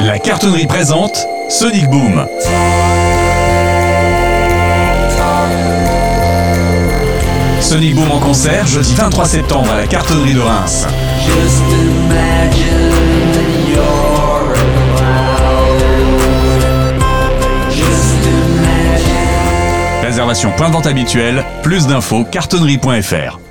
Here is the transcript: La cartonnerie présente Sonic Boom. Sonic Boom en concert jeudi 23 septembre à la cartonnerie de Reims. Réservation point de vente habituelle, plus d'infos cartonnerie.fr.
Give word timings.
La 0.00 0.18
cartonnerie 0.18 0.66
présente 0.66 1.26
Sonic 1.48 1.88
Boom. 1.88 2.26
Sonic 7.60 7.94
Boom 7.94 8.10
en 8.10 8.18
concert 8.18 8.66
jeudi 8.66 8.94
23 8.94 9.24
septembre 9.26 9.70
à 9.70 9.76
la 9.76 9.86
cartonnerie 9.86 10.34
de 10.34 10.40
Reims. 10.40 10.86
Réservation 20.02 20.52
point 20.52 20.68
de 20.68 20.74
vente 20.74 20.86
habituelle, 20.86 21.44
plus 21.62 21.86
d'infos 21.86 22.24
cartonnerie.fr. 22.24 23.43